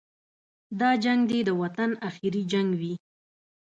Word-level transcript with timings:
دا 0.79 0.89
جنګ 1.03 1.21
دې 1.31 1.39
د 1.45 1.49
وطن 1.61 1.89
اخري 2.07 2.41
جنګ 2.51 2.69
وي. 2.81 2.93